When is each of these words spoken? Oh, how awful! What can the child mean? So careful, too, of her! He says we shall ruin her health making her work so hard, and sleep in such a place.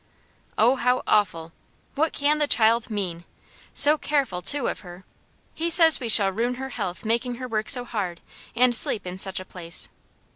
Oh, 0.57 0.77
how 0.77 1.03
awful! 1.05 1.53
What 1.93 2.11
can 2.11 2.39
the 2.39 2.47
child 2.47 2.89
mean? 2.89 3.23
So 3.75 3.99
careful, 3.99 4.41
too, 4.41 4.67
of 4.67 4.79
her! 4.79 5.05
He 5.53 5.69
says 5.69 5.99
we 5.99 6.09
shall 6.09 6.31
ruin 6.31 6.55
her 6.55 6.69
health 6.69 7.05
making 7.05 7.35
her 7.35 7.47
work 7.47 7.69
so 7.69 7.85
hard, 7.85 8.19
and 8.55 8.75
sleep 8.75 9.05
in 9.05 9.19
such 9.19 9.39
a 9.39 9.45
place. 9.45 9.89